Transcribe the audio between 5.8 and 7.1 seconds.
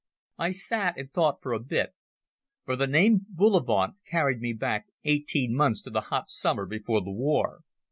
to the hot summer before